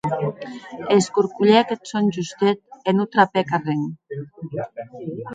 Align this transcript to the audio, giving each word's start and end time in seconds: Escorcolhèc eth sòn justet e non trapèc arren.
Escorcolhèc 0.93 1.67
eth 1.75 1.85
sòn 1.91 2.05
justet 2.15 2.57
e 2.87 2.93
non 2.93 3.09
trapèc 3.13 3.47
arren. 3.57 3.81